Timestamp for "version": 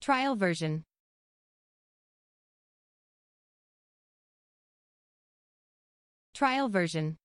0.36-0.84, 6.68-7.18